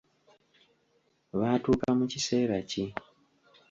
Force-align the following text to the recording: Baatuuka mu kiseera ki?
Baatuuka 1.39 1.87
mu 1.97 2.05
kiseera 2.11 2.57
ki? 2.69 2.83